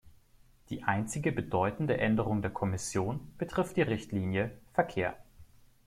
[0.71, 5.15] Die einzige bedeutende Änderung der Kommission betrifft die Richtlinie "Verkehr".